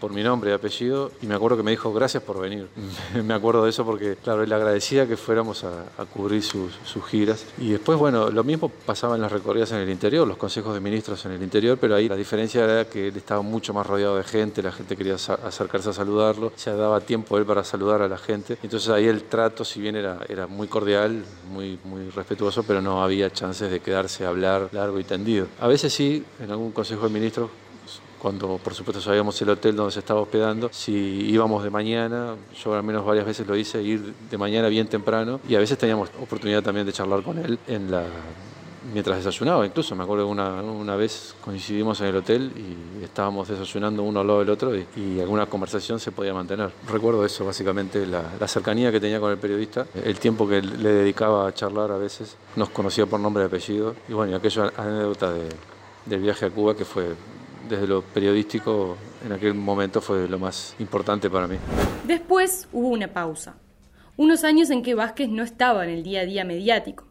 por 0.00 0.12
mi 0.12 0.22
nombre 0.22 0.50
y 0.50 0.52
apellido 0.52 1.10
y 1.22 1.26
me 1.26 1.34
acuerdo 1.34 1.56
que 1.56 1.62
me 1.62 1.70
dijo 1.70 1.92
gracias 1.92 2.22
por 2.22 2.40
venir. 2.40 2.68
me 3.24 3.34
acuerdo 3.34 3.64
de 3.64 3.70
eso 3.70 3.84
porque, 3.84 4.16
claro, 4.16 4.42
él 4.42 4.52
agradecía 4.52 5.06
que 5.06 5.16
fuéramos 5.16 5.64
a, 5.64 5.84
cubrir 6.12 6.42
sus, 6.42 6.72
giras. 7.08 7.44
Y 7.58 7.70
después, 7.70 7.98
bueno, 7.98 8.30
lo 8.30 8.44
mismo 8.44 8.68
pasaba 8.68 9.14
en 9.14 9.22
las 9.22 9.30
recorridas 9.30 9.72
en 9.72 9.78
el 9.78 9.90
interior, 9.90 10.26
los 10.26 10.36
consejos 10.36 10.74
de 10.74 10.80
ministros 10.80 11.24
en 11.26 11.32
el 11.32 11.42
interior, 11.42 11.78
pero 11.80 11.94
ahí 11.94 12.08
la 12.08 12.16
diferencia 12.16 12.64
era 12.64 12.88
que 12.88 13.08
él 13.08 13.16
estaba 13.16 13.42
mucho 13.42 13.72
más 13.72 13.86
rodeado 13.86 14.16
de 14.16 14.24
gente, 14.24 14.62
la 14.62 14.72
gente 14.72 14.96
quería 14.96 15.14
acercarse 15.14 15.90
a 15.90 15.92
saludarlo, 15.92 16.52
se 16.56 16.70
daba 16.72 17.00
tiempo 17.00 17.38
él 17.38 17.44
para 17.44 17.64
saludar 17.64 18.02
a 18.02 18.08
la 18.08 18.18
gente. 18.18 18.58
Entonces 18.62 18.88
ahí 18.90 19.06
el 19.06 19.24
trato, 19.24 19.64
si 19.64 19.80
bien 19.80 19.96
era, 19.96 20.18
era 20.28 20.46
muy 20.46 20.68
cordial, 20.68 21.24
muy, 21.50 21.78
muy 21.84 22.10
respetuoso, 22.10 22.62
pero 22.62 22.82
no 22.82 23.02
había 23.02 23.30
chances 23.30 23.70
de 23.70 23.80
quedarse 23.80 24.24
a 24.24 24.28
hablar 24.28 24.68
largo 24.72 24.98
y 24.98 25.04
tendido. 25.04 25.46
A 25.60 25.66
veces 25.68 25.92
sí, 25.92 26.24
en 26.40 26.50
algún 26.50 26.72
consejo 26.72 27.04
de 27.06 27.10
ministros 27.10 27.50
cuando 28.20 28.58
por 28.58 28.74
supuesto 28.74 29.00
sabíamos 29.00 29.40
el 29.42 29.50
hotel 29.50 29.76
donde 29.76 29.92
se 29.92 30.00
estaba 30.00 30.20
hospedando, 30.20 30.70
si 30.72 30.92
íbamos 30.92 31.62
de 31.64 31.70
mañana, 31.70 32.34
yo 32.62 32.74
al 32.74 32.82
menos 32.82 33.04
varias 33.04 33.26
veces 33.26 33.46
lo 33.46 33.56
hice, 33.56 33.82
ir 33.82 34.14
de 34.30 34.38
mañana 34.38 34.68
bien 34.68 34.88
temprano. 34.88 35.40
Y 35.48 35.54
a 35.54 35.58
veces 35.58 35.78
teníamos 35.78 36.10
oportunidad 36.20 36.62
también 36.62 36.86
de 36.86 36.92
charlar 36.92 37.22
con 37.22 37.38
él 37.38 37.58
mientras 38.92 39.18
desayunaba, 39.18 39.66
incluso 39.66 39.94
me 39.94 40.04
acuerdo 40.04 40.26
una, 40.26 40.62
una 40.62 40.96
vez 40.96 41.34
coincidimos 41.44 42.00
en 42.00 42.06
el 42.08 42.16
hotel 42.16 42.52
y 42.56 43.04
estábamos 43.04 43.48
desayunando 43.48 44.02
uno 44.02 44.20
al 44.20 44.26
lado 44.26 44.38
del 44.40 44.50
otro 44.50 44.72
y, 44.74 45.18
alguna 45.18 45.46
conversación 45.46 45.98
se 46.00 46.12
podía 46.12 46.32
mantener. 46.32 46.70
Recuerdo 46.90 47.24
eso, 47.24 47.44
básicamente, 47.44 48.06
la, 48.06 48.22
cercanía 48.46 48.90
que 48.90 49.00
tenía 49.00 49.20
con 49.20 49.30
el 49.30 49.38
periodista, 49.38 49.86
el 50.04 50.18
tiempo 50.18 50.48
que 50.48 50.62
le 50.62 50.90
dedicaba 50.90 51.48
a 51.48 51.52
charlar 51.52 51.90
a 51.90 51.98
veces, 51.98 52.36
nos 52.56 52.70
conocía 52.70 53.04
por 53.04 53.20
nombre 53.20 53.42
y 53.42 53.46
apellido. 53.46 53.94
Y 54.08 54.12
bueno, 54.12 54.32
y 54.32 54.34
aquella 54.34 54.72
anécdota 54.76 55.32
de, 55.32 55.48
del 56.06 56.20
viaje 56.20 56.46
a 56.46 56.50
Cuba 56.50 56.74
que 56.74 56.84
fue 56.84 57.14
desde 57.68 57.86
lo 57.86 58.02
periodístico 58.02 58.96
en 59.24 59.32
aquel 59.32 59.54
momento 59.54 60.00
fue 60.00 60.28
lo 60.28 60.38
más 60.38 60.76
importante 60.78 61.30
para 61.30 61.46
mí. 61.46 61.56
Después 62.06 62.68
hubo 62.72 62.88
una 62.88 63.08
pausa, 63.08 63.56
unos 64.16 64.44
años 64.44 64.70
en 64.70 64.82
que 64.82 64.94
Vázquez 64.94 65.28
no 65.28 65.42
estaba 65.42 65.84
en 65.84 65.90
el 65.90 66.02
día 66.02 66.20
a 66.20 66.24
día 66.24 66.44
mediático 66.44 67.08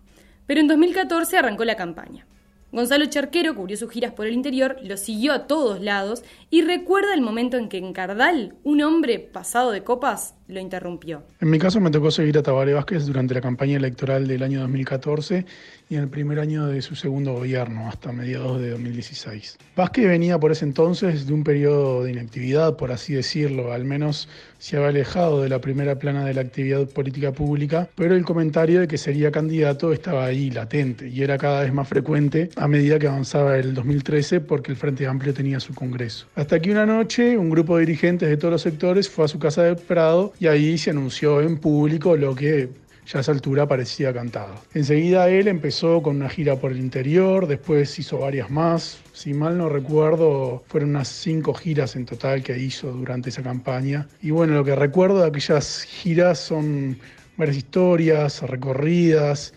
pero 0.47 0.61
en 0.61 0.67
2014 0.67 1.37
arrancó 1.37 1.65
la 1.65 1.75
campaña. 1.75 2.25
Gonzalo 2.71 3.05
Charquero 3.05 3.55
cubrió 3.55 3.77
sus 3.77 3.91
giras 3.91 4.13
por 4.13 4.27
el 4.27 4.33
interior, 4.33 4.77
lo 4.81 4.97
siguió 4.97 5.33
a 5.33 5.47
todos 5.47 5.81
lados 5.81 6.23
y 6.49 6.63
recuerda 6.63 7.13
el 7.13 7.21
momento 7.21 7.57
en 7.57 7.69
que 7.69 7.77
en 7.77 7.93
Cardal 7.93 8.55
un 8.63 8.81
hombre 8.81 9.19
pasado 9.19 9.71
de 9.71 9.83
copas 9.83 10.35
lo 10.47 10.59
interrumpió. 10.59 11.23
En 11.39 11.49
mi 11.49 11.59
caso 11.59 11.79
me 11.79 11.91
tocó 11.91 12.09
seguir 12.11 12.37
a 12.37 12.43
Tabaré 12.43 12.73
Vázquez 12.73 13.05
durante 13.05 13.33
la 13.33 13.41
campaña 13.41 13.77
electoral 13.77 14.27
del 14.27 14.43
año 14.43 14.61
2014 14.61 15.45
y 15.89 15.95
en 15.95 16.01
el 16.01 16.09
primer 16.09 16.39
año 16.39 16.67
de 16.67 16.81
su 16.81 16.95
segundo 16.95 17.33
gobierno, 17.33 17.87
hasta 17.87 18.11
mediados 18.11 18.61
de 18.61 18.71
2016. 18.71 19.57
Vázquez 19.75 20.07
venía 20.07 20.39
por 20.39 20.51
ese 20.51 20.65
entonces 20.65 21.27
de 21.27 21.33
un 21.33 21.43
periodo 21.43 22.03
de 22.03 22.11
inactividad, 22.11 22.75
por 22.75 22.91
así 22.91 23.13
decirlo, 23.13 23.71
al 23.71 23.85
menos 23.85 24.27
se 24.59 24.75
había 24.75 24.89
alejado 24.89 25.41
de 25.41 25.49
la 25.49 25.61
primera 25.61 25.99
plana 25.99 26.25
de 26.25 26.33
la 26.33 26.41
actividad 26.41 26.87
política 26.87 27.31
pública, 27.31 27.89
pero 27.95 28.15
el 28.15 28.25
comentario 28.25 28.79
de 28.81 28.87
que 28.87 28.97
sería 28.97 29.31
candidato 29.31 29.93
estaba 29.93 30.25
ahí 30.25 30.49
latente 30.49 31.07
y 31.09 31.21
era 31.23 31.37
cada 31.37 31.61
vez 31.61 31.73
más 31.73 31.87
frecuente 31.87 32.49
a 32.55 32.67
medida 32.67 32.99
que 32.99 33.07
avanzaba 33.07 33.57
el 33.57 33.73
2013 33.73 34.41
porque 34.41 34.71
el 34.71 34.77
Frente 34.77 35.07
Amplio 35.07 35.33
tenía 35.33 35.59
su 35.59 35.73
Congreso. 35.73 36.27
Hasta 36.35 36.59
que 36.59 36.71
una 36.71 36.85
noche 36.85 37.37
un 37.37 37.49
grupo 37.49 37.77
de 37.77 37.85
dirigentes 37.85 38.29
de 38.29 38.37
todos 38.37 38.51
los 38.53 38.61
sectores 38.61 39.09
fue 39.09 39.25
a 39.25 39.27
su 39.27 39.39
casa 39.39 39.63
de 39.63 39.75
Prado 39.75 40.33
y 40.39 40.47
ahí 40.47 40.77
se 40.77 40.91
anunció 40.91 41.41
en 41.41 41.57
público 41.57 42.15
lo 42.15 42.35
que 42.35 42.69
ya 43.07 43.19
a 43.19 43.21
esa 43.21 43.31
altura 43.31 43.65
parecía 43.67 44.13
cantado. 44.13 44.55
Enseguida 44.73 45.29
él 45.29 45.47
empezó 45.47 46.01
con 46.01 46.17
una 46.17 46.29
gira 46.29 46.57
por 46.57 46.71
el 46.71 46.79
interior, 46.79 47.47
después 47.47 47.97
hizo 47.99 48.19
varias 48.19 48.49
más. 48.49 48.99
Si 49.13 49.33
mal 49.33 49.57
no 49.57 49.69
recuerdo, 49.69 50.63
fueron 50.67 50.89
unas 50.89 51.07
cinco 51.07 51.53
giras 51.53 51.95
en 51.95 52.05
total 52.05 52.43
que 52.43 52.59
hizo 52.59 52.91
durante 52.91 53.29
esa 53.29 53.41
campaña. 53.41 54.07
Y 54.21 54.31
bueno, 54.31 54.55
lo 54.55 54.65
que 54.65 54.75
recuerdo 54.75 55.21
de 55.21 55.27
aquellas 55.27 55.83
giras 55.83 56.39
son 56.39 56.97
varias 57.37 57.57
historias, 57.57 58.41
recorridas, 58.41 59.53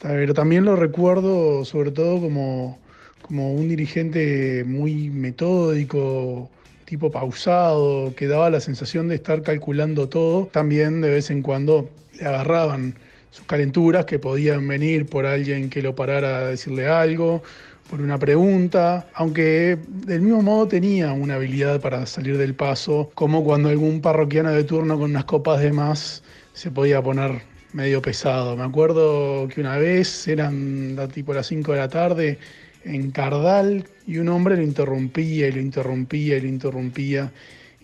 pero 0.00 0.32
también 0.32 0.64
lo 0.64 0.76
recuerdo 0.76 1.64
sobre 1.64 1.90
todo 1.90 2.20
como, 2.20 2.78
como 3.20 3.52
un 3.52 3.68
dirigente 3.68 4.62
muy 4.64 5.10
metódico, 5.10 6.50
tipo 6.92 7.10
pausado, 7.10 8.14
que 8.14 8.26
daba 8.26 8.50
la 8.50 8.60
sensación 8.60 9.08
de 9.08 9.14
estar 9.14 9.40
calculando 9.40 10.10
todo. 10.10 10.50
También 10.52 11.00
de 11.00 11.08
vez 11.08 11.30
en 11.30 11.40
cuando 11.40 11.88
le 12.20 12.26
agarraban 12.26 12.94
sus 13.30 13.46
calenturas 13.46 14.04
que 14.04 14.18
podían 14.18 14.68
venir 14.68 15.06
por 15.06 15.24
alguien 15.24 15.70
que 15.70 15.80
lo 15.80 15.94
parara 15.94 16.40
a 16.40 16.48
decirle 16.48 16.86
algo, 16.88 17.42
por 17.88 18.02
una 18.02 18.18
pregunta, 18.18 19.06
aunque 19.14 19.78
del 19.88 20.20
mismo 20.20 20.42
modo 20.42 20.68
tenía 20.68 21.12
una 21.12 21.36
habilidad 21.36 21.80
para 21.80 22.04
salir 22.04 22.36
del 22.36 22.54
paso, 22.54 23.10
como 23.14 23.42
cuando 23.42 23.70
algún 23.70 24.02
parroquiano 24.02 24.50
de 24.50 24.64
turno 24.64 24.98
con 24.98 25.12
unas 25.12 25.24
copas 25.24 25.62
de 25.62 25.72
más 25.72 26.22
se 26.52 26.70
podía 26.70 27.00
poner 27.00 27.40
medio 27.72 28.02
pesado. 28.02 28.54
Me 28.54 28.64
acuerdo 28.64 29.48
que 29.48 29.62
una 29.62 29.78
vez 29.78 30.28
eran 30.28 30.98
tipo 31.14 31.32
las 31.32 31.46
5 31.46 31.72
de 31.72 31.78
la 31.78 31.88
tarde 31.88 32.38
en 32.84 33.10
Cardal 33.10 33.86
y 34.06 34.18
un 34.18 34.28
hombre 34.28 34.56
lo 34.56 34.62
interrumpía 34.62 35.48
y 35.48 35.52
lo 35.52 35.60
interrumpía 35.60 36.36
y 36.36 36.40
lo 36.40 36.48
interrumpía. 36.48 37.32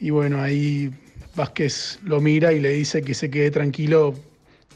Y 0.00 0.10
bueno, 0.10 0.40
ahí 0.40 0.90
Vázquez 1.34 1.98
lo 2.04 2.20
mira 2.20 2.52
y 2.52 2.60
le 2.60 2.70
dice 2.70 3.02
que 3.02 3.14
se 3.14 3.30
quede 3.30 3.50
tranquilo, 3.50 4.14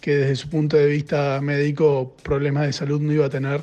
que 0.00 0.17
desde 0.17 0.37
su 0.37 0.49
punto 0.49 0.76
de 0.76 0.87
vista 0.87 1.41
médico 1.41 2.14
problemas 2.23 2.67
de 2.67 2.73
salud 2.73 3.00
no 3.00 3.12
iba 3.12 3.26
a 3.26 3.31
tener, 3.31 3.62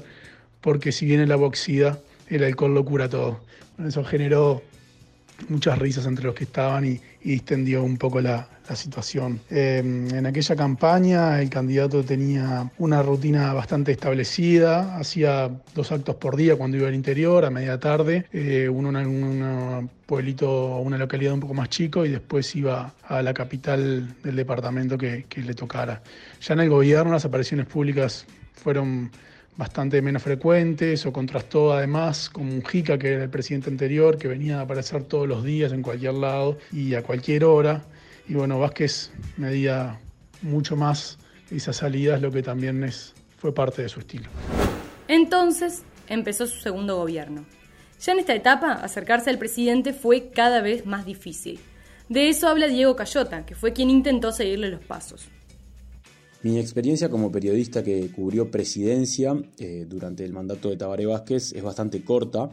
porque 0.61 0.91
si 0.91 1.05
viene 1.05 1.25
la 1.25 1.35
boxida, 1.35 1.99
el 2.27 2.43
alcohol 2.43 2.73
lo 2.73 2.85
cura 2.85 3.09
todo. 3.09 3.41
eso 3.85 4.03
generó 4.03 4.61
muchas 5.47 5.79
risas 5.79 6.05
entre 6.05 6.25
los 6.25 6.35
que 6.35 6.43
estaban 6.43 6.85
y, 6.85 7.01
distendió 7.23 7.83
un 7.83 7.97
poco 7.97 8.21
la, 8.21 8.47
situación. 8.75 9.39
Em, 9.49 10.07
en 10.13 10.25
aquella 10.25 10.55
campaña 10.55 11.41
el 11.41 11.49
candidato 11.49 12.03
tenía 12.03 12.71
una 12.77 13.01
rutina 13.01 13.53
bastante 13.53 13.91
establecida, 13.91 14.97
hacía 14.97 15.49
dos 15.75 15.91
actos 15.91 16.15
por 16.15 16.35
día 16.35 16.55
cuando 16.55 16.77
iba 16.77 16.88
al 16.88 16.95
interior, 16.95 17.45
a 17.45 17.49
media 17.49 17.79
tarde, 17.79 18.25
eh, 18.31 18.69
uno 18.69 18.89
en 18.99 19.07
un 19.07 19.89
pueblito, 20.05 20.77
una 20.77 20.97
localidad 20.97 21.33
un 21.33 21.39
poco 21.39 21.53
más 21.53 21.69
chico 21.69 22.05
y 22.05 22.09
después 22.09 22.55
iba 22.55 22.93
a 23.07 23.21
la 23.21 23.33
capital 23.33 24.15
del 24.23 24.35
departamento 24.35 24.97
que, 24.97 25.25
que 25.29 25.41
le 25.41 25.53
tocara. 25.53 26.01
Ya 26.41 26.53
en 26.53 26.61
el 26.61 26.69
gobierno 26.69 27.11
las 27.11 27.25
apariciones 27.25 27.65
públicas 27.67 28.25
fueron 28.53 29.11
bastante 29.59 30.01
menos 30.01 30.23
frecuentes 30.23 31.05
o 31.05 31.11
contrastó 31.11 31.73
además 31.73 32.29
con 32.29 32.47
Mujica, 32.47 32.97
que 32.97 33.09
era 33.09 33.23
el 33.23 33.29
presidente 33.29 33.69
anterior, 33.69 34.17
que 34.17 34.29
venía 34.29 34.59
a 34.59 34.61
aparecer 34.61 35.03
todos 35.03 35.27
los 35.27 35.43
días 35.43 35.73
en 35.73 35.81
cualquier 35.81 36.13
lado 36.13 36.57
y 36.71 36.95
a 36.95 37.03
cualquier 37.03 37.43
hora. 37.43 37.83
Y 38.29 38.36
bueno, 38.36 38.59
Vázquez 38.59 39.09
medía 39.38 40.00
mucho 40.43 40.75
más 40.75 41.17
esas 41.50 41.77
salidas, 41.77 42.21
lo 42.21 42.31
que 42.31 42.43
también 42.43 42.83
es, 42.83 43.15
fue 43.38 43.55
parte 43.55 43.81
de 43.81 43.89
su 43.89 44.01
estilo. 44.01 44.29
Entonces 45.07 45.81
empezó 46.07 46.45
su 46.45 46.59
segundo 46.59 46.95
gobierno. 46.98 47.45
Ya 48.00 48.13
en 48.13 48.19
esta 48.19 48.36
etapa, 48.36 48.74
acercarse 48.74 49.31
al 49.31 49.39
presidente 49.39 49.93
fue 49.93 50.29
cada 50.29 50.62
vez 50.62 50.86
más 50.86 51.07
difícil. 51.07 51.59
De 52.07 52.29
eso 52.29 52.48
habla 52.48 52.67
Diego 52.67 52.95
Cayota, 52.95 53.48
que 53.48 53.55
fue 53.55 53.74
quien 53.74 53.89
intentó 53.89 54.31
seguirle 54.31 54.69
los 54.69 54.81
pasos. 54.81 55.27
Mi 56.43 56.59
experiencia 56.59 57.09
como 57.09 57.31
periodista 57.31 57.83
que 57.83 58.12
cubrió 58.12 58.50
presidencia 58.51 59.33
eh, 59.57 59.86
durante 59.89 60.24
el 60.24 60.33
mandato 60.33 60.69
de 60.69 60.77
Tabaré 60.77 61.07
Vázquez 61.07 61.51
es 61.51 61.63
bastante 61.63 62.03
corta 62.03 62.51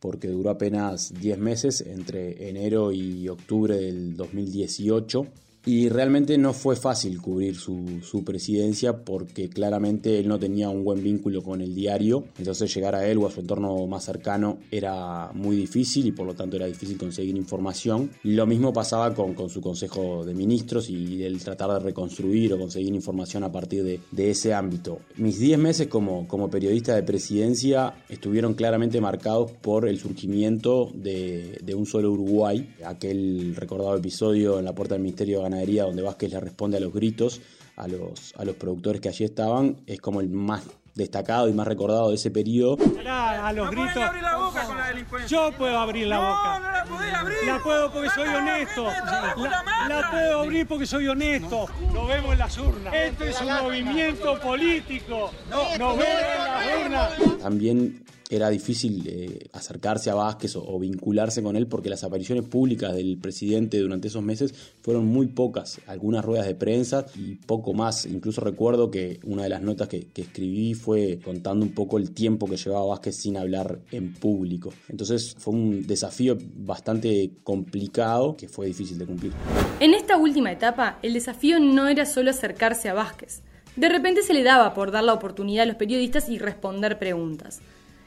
porque 0.00 0.28
duró 0.28 0.50
apenas 0.50 1.12
10 1.20 1.38
meses 1.38 1.80
entre 1.80 2.48
enero 2.48 2.92
y 2.92 3.28
octubre 3.28 3.76
del 3.76 4.16
2018 4.16 5.26
y 5.66 5.88
realmente 5.88 6.38
no 6.38 6.52
fue 6.52 6.76
fácil 6.76 7.20
cubrir 7.20 7.56
su, 7.56 8.00
su, 8.00 8.24
presidencia 8.24 9.04
porque 9.04 9.48
claramente 9.48 10.20
él 10.20 10.28
no 10.28 10.38
tenía 10.38 10.68
un 10.68 10.84
buen 10.84 11.02
vínculo 11.02 11.42
con 11.42 11.60
el 11.60 11.74
diario, 11.74 12.24
entonces 12.38 12.72
llegar 12.72 12.94
a 12.94 13.06
él 13.06 13.18
o 13.18 13.26
a 13.26 13.32
su 13.32 13.40
entorno 13.40 13.84
más 13.88 14.04
cercano 14.04 14.58
era 14.70 15.32
muy 15.34 15.56
difícil 15.56 16.06
y 16.06 16.12
por 16.12 16.24
lo 16.24 16.34
tanto 16.34 16.56
era 16.56 16.66
difícil 16.66 16.96
conseguir 16.96 17.36
información. 17.36 18.10
Lo 18.22 18.46
mismo 18.46 18.72
pasaba 18.72 19.12
con, 19.12 19.34
con 19.34 19.50
su 19.50 19.60
consejo 19.60 20.24
de 20.24 20.34
ministros 20.34 20.88
y 20.88 21.24
el 21.24 21.42
tratar 21.42 21.72
de 21.72 21.80
reconstruir 21.80 22.52
o 22.52 22.58
conseguir 22.58 22.94
información 22.94 23.42
a 23.42 23.50
partir 23.50 23.82
de, 23.82 24.00
de 24.12 24.30
ese 24.30 24.54
ámbito. 24.54 25.00
Mis 25.16 25.40
10 25.40 25.58
meses 25.58 25.88
como, 25.88 26.28
como 26.28 26.48
periodista 26.48 26.94
de 26.94 27.02
presidencia 27.02 28.04
estuvieron 28.08 28.54
claramente 28.54 29.00
marcados 29.00 29.50
por 29.50 29.88
el 29.88 29.98
surgimiento 29.98 30.92
de, 30.94 31.58
de 31.64 31.74
un 31.74 31.86
solo 31.86 32.12
Uruguay, 32.12 32.72
aquel 32.84 33.56
recordado 33.56 33.96
episodio 33.96 34.60
en 34.60 34.64
la 34.64 34.74
puerta 34.74 34.94
del 34.94 35.02
Ministerio 35.02 35.40
de 35.40 35.55
donde 35.64 36.02
Vázquez 36.02 36.32
le 36.32 36.40
responde 36.40 36.76
a 36.76 36.80
los 36.80 36.92
gritos 36.92 37.40
a 37.76 37.86
los, 37.88 38.34
a 38.36 38.44
los 38.44 38.56
productores 38.56 39.00
que 39.00 39.08
allí 39.08 39.24
estaban, 39.24 39.76
es 39.86 40.00
como 40.00 40.20
el 40.20 40.30
más 40.30 40.62
destacado 40.94 41.46
y 41.48 41.52
más 41.52 41.66
recordado 41.66 42.08
de 42.08 42.14
ese 42.14 42.30
periodo. 42.30 42.78
A 43.06 43.52
los 43.52 43.70
gritos. 43.70 43.96
Abrir 43.98 44.22
la 44.22 44.36
boca 44.38 44.64
con 44.64 44.76
la 44.78 45.26
Yo 45.26 45.52
puedo 45.52 45.78
abrir 45.78 46.06
la 46.06 46.18
boca. 46.18 46.58
No, 46.58 46.66
no 46.66 46.72
la 46.72 46.84
podés 46.84 47.14
abrir. 47.14 47.38
La 47.46 47.62
puedo 47.62 47.92
porque 47.92 48.08
soy 48.08 48.28
honesto. 48.28 48.84
La, 48.86 50.10
puedo 50.10 50.40
abrir 50.40 50.66
porque 50.66 50.86
soy 50.86 51.08
honesto. 51.08 51.66
Lo 51.92 52.06
vemos 52.06 52.32
en 52.32 52.38
las 52.38 52.58
urnas. 52.58 52.94
Este 52.94 53.28
es 53.28 53.40
un 53.42 53.52
movimiento 53.62 54.40
político. 54.40 55.30
Nos 55.50 55.98
vemos 55.98 56.04
en 56.04 56.92
las 56.92 57.18
urnas. 57.18 57.38
También 57.42 58.04
era 58.28 58.50
difícil 58.50 59.04
eh, 59.06 59.48
acercarse 59.52 60.10
a 60.10 60.14
Vázquez 60.14 60.56
o, 60.56 60.78
vincularse 60.78 61.42
con 61.42 61.56
él 61.56 61.66
porque 61.66 61.88
las 61.88 62.04
apariciones 62.04 62.44
públicas 62.44 62.94
del 62.94 63.18
presidente 63.18 63.78
durante 63.78 64.08
esos 64.08 64.22
meses 64.22 64.52
fueron 64.82 65.06
muy 65.06 65.28
pocas, 65.28 65.80
algunas 65.86 66.24
ruedas 66.24 66.46
de 66.46 66.54
prensa 66.54 67.06
y 67.14 67.34
poco 67.34 67.72
más. 67.72 68.06
Incluso 68.06 68.40
recuerdo 68.40 68.90
que 68.90 69.20
una 69.24 69.44
de 69.44 69.48
las 69.48 69.62
notas 69.62 69.88
que, 69.88 70.06
que 70.06 70.22
escribí 70.22 70.74
fue 70.74 71.18
contando 71.24 71.64
un 71.64 71.72
poco 71.72 71.98
el 71.98 72.10
tiempo 72.10 72.46
que 72.46 72.56
llevaba 72.56 72.86
Vázquez 72.86 73.16
sin 73.16 73.36
hablar 73.36 73.80
en 73.92 74.12
público. 74.12 74.72
Entonces 74.88 75.34
fue 75.38 75.54
un 75.54 75.86
desafío 75.86 76.36
bastante 76.56 77.30
complicado 77.44 78.36
que 78.36 78.48
fue 78.48 78.66
difícil 78.66 78.98
de 78.98 79.06
cumplir. 79.06 79.32
En 79.80 79.94
esta 79.94 80.16
última 80.16 80.52
etapa, 80.52 80.98
el 81.02 81.12
desafío 81.14 81.60
no 81.60 81.88
era 81.88 82.06
solo 82.06 82.30
acercarse 82.30 82.88
a 82.88 82.94
Vázquez. 82.94 83.42
De 83.76 83.88
repente 83.88 84.22
se 84.22 84.32
le 84.32 84.42
daba 84.42 84.72
por 84.72 84.90
dar 84.90 85.04
la 85.04 85.12
oportunidad 85.12 85.64
a 85.64 85.66
los 85.66 85.76
periodistas 85.76 86.28
y 86.28 86.38
responder 86.38 86.98
preguntas. 86.98 87.60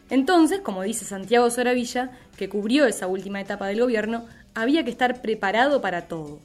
Entonces, 0.10 0.62
como 0.62 0.84
dice 0.84 1.06
Santiago 1.06 1.50
Soravilla, 1.52 2.12
que 2.38 2.50
cubrió 2.50 2.86
esa 2.86 3.08
última 3.08 3.42
etapa 3.42 3.68
del 3.68 3.82
gobierno, 3.82 4.26
había 4.56 4.84
que 4.84 4.92
estar 4.92 5.22
preparado 5.22 5.82
para 5.82 6.08
todo. 6.08 6.40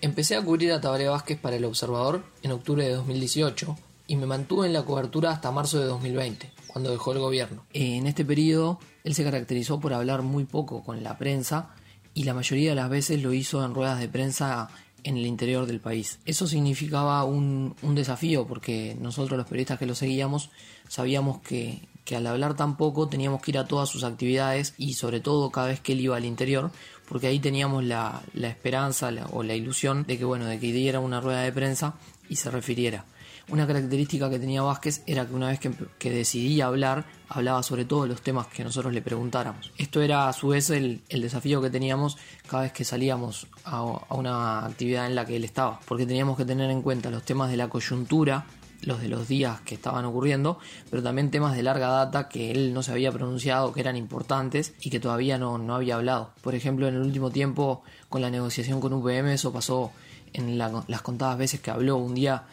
Empecé 0.00 0.36
a 0.36 0.42
cubrir 0.42 0.72
a 0.72 0.80
Tabaré 0.80 1.08
Vázquez 1.08 1.38
para 1.38 1.56
El 1.56 1.64
Observador 1.64 2.22
en 2.42 2.52
octubre 2.52 2.84
de 2.84 2.94
2018 2.94 3.76
y 4.06 4.16
me 4.16 4.26
mantuve 4.26 4.66
en 4.66 4.72
la 4.72 4.84
cobertura 4.84 5.30
hasta 5.30 5.50
marzo 5.50 5.78
de 5.78 5.86
2020, 5.86 6.50
cuando 6.68 6.90
dejó 6.90 7.12
el 7.12 7.18
gobierno. 7.18 7.64
En 7.72 8.06
este 8.06 8.24
periodo, 8.24 8.78
él 9.04 9.14
se 9.14 9.24
caracterizó 9.24 9.78
por 9.78 9.92
hablar 9.92 10.22
muy 10.22 10.44
poco 10.44 10.82
con 10.82 11.02
la 11.02 11.18
prensa 11.18 11.70
y 12.14 12.24
la 12.24 12.34
mayoría 12.34 12.70
de 12.70 12.76
las 12.76 12.88
veces 12.88 13.22
lo 13.22 13.32
hizo 13.32 13.64
en 13.64 13.74
ruedas 13.74 14.00
de 14.00 14.08
prensa 14.08 14.68
en 15.04 15.16
el 15.16 15.26
interior 15.26 15.66
del 15.66 15.80
país. 15.80 16.18
Eso 16.24 16.46
significaba 16.46 17.24
un, 17.24 17.74
un 17.82 17.94
desafío 17.94 18.46
porque 18.46 18.96
nosotros 19.00 19.36
los 19.36 19.46
periodistas 19.46 19.78
que 19.78 19.86
lo 19.86 19.94
seguíamos 19.94 20.50
sabíamos 20.88 21.40
que, 21.40 21.80
que 22.10 22.16
al 22.16 22.26
hablar 22.26 22.56
tan 22.56 22.76
poco 22.76 23.06
teníamos 23.06 23.40
que 23.40 23.52
ir 23.52 23.58
a 23.58 23.66
todas 23.66 23.88
sus 23.88 24.02
actividades 24.02 24.74
y 24.76 24.94
sobre 24.94 25.20
todo 25.20 25.52
cada 25.52 25.68
vez 25.68 25.78
que 25.78 25.92
él 25.92 26.00
iba 26.00 26.16
al 26.16 26.24
interior 26.24 26.72
porque 27.08 27.28
ahí 27.28 27.38
teníamos 27.38 27.84
la, 27.84 28.20
la 28.34 28.48
esperanza 28.48 29.12
o 29.30 29.44
la 29.44 29.54
ilusión 29.54 30.02
de 30.08 30.18
que 30.18 30.24
bueno 30.24 30.46
de 30.46 30.58
que 30.58 30.72
diera 30.72 30.98
una 30.98 31.20
rueda 31.20 31.42
de 31.42 31.52
prensa 31.52 31.94
y 32.28 32.34
se 32.34 32.50
refiriera. 32.50 33.04
Una 33.48 33.64
característica 33.64 34.28
que 34.28 34.40
tenía 34.40 34.62
Vázquez 34.62 35.04
era 35.06 35.24
que 35.24 35.34
una 35.34 35.50
vez 35.50 35.60
que, 35.60 36.10
decidía 36.10 36.66
hablar, 36.66 37.04
hablaba 37.28 37.62
sobre 37.62 37.84
todos 37.84 38.08
los 38.08 38.22
temas 38.22 38.48
que 38.48 38.64
nosotros 38.64 38.92
le 38.92 39.02
preguntáramos. 39.02 39.70
Esto 39.78 40.02
era 40.02 40.28
a 40.28 40.32
su 40.32 40.48
vez 40.48 40.70
el, 40.70 41.02
desafío 41.08 41.62
que 41.62 41.70
teníamos 41.70 42.18
cada 42.48 42.64
vez 42.64 42.72
que 42.72 42.84
salíamos 42.84 43.46
a, 43.64 43.78
a, 43.78 44.14
una 44.14 44.66
actividad 44.66 45.06
en 45.06 45.14
la 45.14 45.24
que 45.24 45.36
él 45.36 45.44
estaba, 45.44 45.78
porque 45.86 46.06
teníamos 46.06 46.36
que 46.36 46.44
tener 46.44 46.70
en 46.70 46.82
cuenta 46.82 47.08
los 47.08 47.22
temas 47.22 47.52
de 47.52 47.56
la 47.56 47.68
coyuntura, 47.68 48.46
los 48.82 49.00
de 49.00 49.08
los 49.08 49.28
días 49.28 49.60
que 49.60 49.74
estaban 49.74 50.04
ocurriendo, 50.04 50.58
pero 50.90 51.02
también 51.02 51.30
temas 51.30 51.54
de 51.54 51.62
larga 51.62 51.88
data 51.88 52.28
que 52.28 52.50
él 52.50 52.72
no 52.72 52.82
se 52.82 52.92
había 52.92 53.12
pronunciado, 53.12 53.72
que 53.72 53.80
eran 53.80 53.96
importantes 53.96 54.74
y 54.80 54.90
que 54.90 55.00
todavía 55.00 55.38
no, 55.38 55.58
no 55.58 55.74
había 55.74 55.96
hablado. 55.96 56.30
Por 56.40 56.54
ejemplo, 56.54 56.88
en 56.88 56.94
el 56.94 57.02
último 57.02 57.30
tiempo, 57.30 57.82
con 58.08 58.22
la 58.22 58.30
negociación 58.30 58.80
con 58.80 58.92
UPM, 58.92 59.28
eso 59.32 59.52
pasó 59.52 59.92
en 60.32 60.58
las 60.58 61.02
contadas 61.02 61.38
veces 61.38 61.60
que 61.60 61.70
habló. 61.70 61.96
Un 61.96 62.14
día 62.14 62.44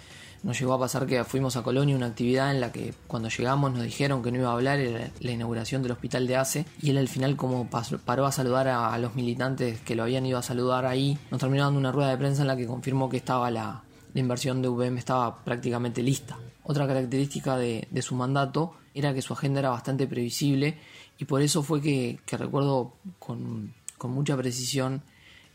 nos 0.43 0.59
llegó 0.59 0.73
a 0.73 0.79
pasar 0.79 1.05
que 1.05 1.23
fuimos 1.23 1.57
a 1.57 1.63
Colonia, 1.63 1.95
una 1.95 2.07
actividad 2.07 2.51
en 2.51 2.61
la 2.61 2.71
que 2.71 2.93
cuando 3.07 3.29
llegamos 3.29 3.71
nos 3.73 3.83
dijeron 3.83 4.21
que 4.21 4.31
no 4.31 4.39
iba 4.39 4.49
a 4.49 4.53
hablar, 4.53 4.79
era 4.79 5.09
la 5.19 5.31
inauguración 5.31 5.81
del 5.81 5.91
hospital 5.91 6.27
de 6.27 6.35
ACE, 6.35 6.65
y 6.81 6.91
él 6.91 6.97
al 6.97 7.07
final 7.07 7.35
como 7.35 7.69
paró 7.69 8.25
a 8.25 8.31
saludar 8.31 8.67
a, 8.67 8.93
a 8.93 8.97
los 8.97 9.15
militantes 9.15 9.79
que 9.81 9.95
lo 9.95 10.03
habían 10.03 10.25
ido 10.25 10.37
a 10.37 10.43
saludar 10.43 10.85
ahí, 10.85 11.17
nos 11.31 11.39
terminó 11.39 11.63
dando 11.63 11.79
una 11.79 11.91
rueda 11.91 12.09
de 12.11 12.17
prensa 12.17 12.43
en 12.43 12.47
la 12.47 12.55
que 12.55 12.67
confirmó 12.67 13.09
que 13.09 13.17
estaba 13.17 13.49
la, 13.51 13.83
la 14.13 14.19
inversión 14.19 14.61
de 14.61 14.69
VM 14.69 14.97
estaba 14.97 15.43
prácticamente 15.43 16.01
lista. 16.01 16.37
Otra 16.63 16.87
característica 16.87 17.57
de, 17.57 17.87
su 18.01 18.15
mandato 18.15 18.73
era 18.93 19.13
que 19.13 19.21
su 19.21 19.33
agenda 19.33 19.59
era 19.59 19.69
bastante 19.69 20.07
previsible 20.07 20.77
y 21.17 21.25
por 21.25 21.41
eso 21.41 21.63
fue 21.63 21.81
que, 21.81 22.19
recuerdo 22.31 22.93
con, 23.19 23.73
mucha 24.03 24.35
precisión 24.35 25.01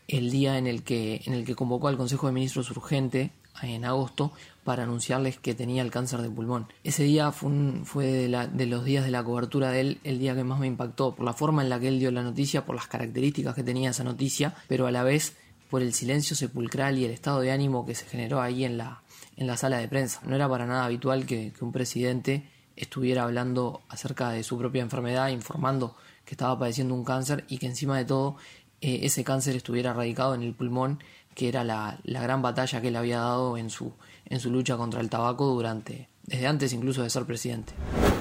el 0.07 0.31
día 0.31 0.57
en 0.57 0.67
el, 0.67 0.83
que, 0.83 1.21
en 1.25 1.33
el 1.33 1.45
que 1.45 1.55
convocó 1.55 1.87
al 1.87 1.97
Consejo 1.97 2.27
de 2.27 2.33
Ministros 2.33 2.71
urgente 2.71 3.31
en 3.61 3.85
agosto 3.85 4.31
para 4.63 4.83
anunciarles 4.83 5.37
que 5.37 5.53
tenía 5.53 5.83
el 5.83 5.91
cáncer 5.91 6.21
de 6.21 6.29
pulmón. 6.29 6.67
Ese 6.83 7.03
día 7.03 7.31
fue, 7.31 7.51
fue 7.83 8.05
de, 8.05 8.49
de, 8.51 8.65
los 8.65 8.83
días 8.83 9.05
de 9.05 9.11
la 9.11 9.23
cobertura 9.23 9.69
de 9.71 9.81
él 9.81 9.99
el 10.03 10.19
día 10.19 10.35
que 10.35 10.43
más 10.43 10.59
me 10.59 10.67
impactó 10.67 11.13
por 11.15 11.25
la 11.25 11.33
forma 11.33 11.61
en 11.61 11.69
la 11.69 11.79
que 11.79 11.89
él 11.89 11.99
dio 11.99 12.11
la 12.11 12.23
noticia, 12.23 12.65
por 12.65 12.75
las 12.75 12.87
características 12.87 13.55
que 13.55 13.63
tenía 13.63 13.91
esa 13.91 14.03
noticia, 14.03 14.55
pero 14.67 14.87
a 14.87 14.91
la 14.91 15.03
vez 15.03 15.35
por 15.73 15.81
el 15.81 15.95
silencio 15.95 16.35
sepulcral 16.35 16.99
y 16.99 17.05
el 17.05 17.09
estado 17.09 17.39
de 17.39 17.51
ánimo 17.51 17.83
que 17.83 17.95
se 17.95 18.05
generó 18.05 18.39
ahí 18.39 18.63
en 18.63 18.77
la, 18.77 19.01
en 19.37 19.47
la 19.47 19.57
sala 19.57 19.79
de 19.79 19.87
prensa. 19.87 20.21
No 20.23 20.35
era 20.35 20.47
para 20.47 20.67
nada 20.67 20.85
habitual 20.85 21.25
que, 21.25 21.51
un 21.61 21.71
presidente 21.71 22.47
estuviera 22.75 23.23
hablando 23.23 23.81
acerca 23.89 24.29
de 24.29 24.43
su 24.43 24.55
propia 24.55 24.83
enfermedad, 24.83 25.29
informando 25.29 25.95
que 26.25 26.35
estaba 26.35 26.59
padeciendo 26.59 26.93
un 26.93 27.03
cáncer 27.03 27.43
y 27.47 27.57
que 27.57 27.65
encima 27.65 27.97
de 27.97 28.05
todo 28.05 28.35
eh, 28.81 28.99
ese 29.01 29.23
cáncer 29.23 29.55
estuviera 29.55 29.93
radicado 29.93 30.35
en 30.35 30.43
el 30.43 30.53
pulmón, 30.53 30.99
que 31.33 31.47
era 31.47 31.63
la, 31.63 31.97
la, 32.03 32.21
gran 32.21 32.43
batalla 32.43 32.79
que 32.79 32.89
él 32.89 32.95
había 32.95 33.17
dado 33.17 33.57
en 33.57 33.71
su, 33.71 33.93
en 34.29 34.39
su 34.39 34.51
lucha 34.51 34.77
contra 34.77 35.01
el 35.01 35.09
tabaco 35.09 35.47
durante, 35.47 36.07
desde 36.27 36.45
antes 36.45 36.71
incluso 36.73 37.01
de 37.01 37.09
ser 37.09 37.25
presidente. 37.25 37.73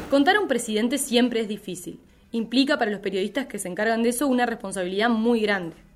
Contar 0.09 0.37
a 0.37 0.41
un 0.41 0.49
presidente 0.49 0.97
siempre 0.97 1.43
es 1.43 1.49
difícil. 1.49 2.01
Implica 2.31 2.79
para 2.79 2.91
los 2.91 3.01
periodistas 3.01 3.45
que 3.45 3.59
se 3.59 3.69
encargan 3.69 4.03
de 4.03 4.09
eso 4.09 4.27
una 4.27 4.47
responsabilidad 4.47 5.11
muy 5.11 5.43
grande. 5.43 5.91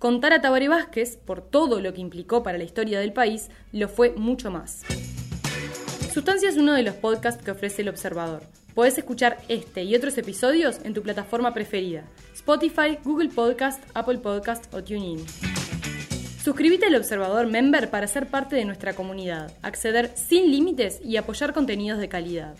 Contar 0.00 0.32
a 0.32 0.40
Tabaré 0.40 0.68
Vázquez, 0.68 1.18
por 1.18 1.42
todo 1.42 1.78
lo 1.78 1.92
que 1.92 2.00
implicó 2.00 2.42
para 2.42 2.56
la 2.56 2.64
historia 2.64 3.00
del 3.00 3.12
país, 3.12 3.50
lo 3.70 3.86
fue 3.86 4.12
mucho 4.12 4.50
más. 4.50 4.80
Sustancia 6.14 6.48
es 6.48 6.56
uno 6.56 6.72
de 6.72 6.82
los 6.82 6.94
podcasts 6.94 7.44
que 7.44 7.50
ofrece 7.50 7.82
El 7.82 7.90
Observador. 7.90 8.42
Podés 8.74 8.96
escuchar 8.96 9.36
este 9.48 9.84
y 9.84 9.94
otros 9.94 10.16
episodios 10.16 10.80
en 10.84 10.94
tu 10.94 11.02
plataforma 11.02 11.52
preferida, 11.52 12.04
Spotify, 12.32 12.96
Google 13.04 13.28
Podcast, 13.28 13.84
Apple 13.92 14.20
Podcast 14.20 14.72
o 14.72 14.82
TuneIn. 14.82 15.22
Suscríbete 16.42 16.86
al 16.86 16.94
Observador 16.94 17.46
Member 17.48 17.90
para 17.90 18.06
ser 18.06 18.26
parte 18.26 18.56
de 18.56 18.64
nuestra 18.64 18.94
comunidad, 18.94 19.52
acceder 19.60 20.16
sin 20.16 20.50
límites 20.50 20.98
y 21.04 21.18
apoyar 21.18 21.52
contenidos 21.52 22.00
de 22.00 22.08
calidad. 22.08 22.56